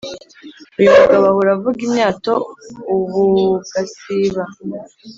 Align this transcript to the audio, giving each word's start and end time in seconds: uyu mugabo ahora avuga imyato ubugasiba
uyu 0.77 0.89
mugabo 1.01 1.23
ahora 1.31 1.49
avuga 1.57 1.79
imyato 1.87 2.33
ubugasiba 2.93 4.43